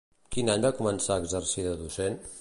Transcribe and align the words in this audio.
Quin 0.35 0.49
any 0.53 0.63
va 0.63 0.71
començar 0.79 1.19
a 1.19 1.23
exercir 1.25 1.69
de 1.71 1.79
docent? 1.87 2.21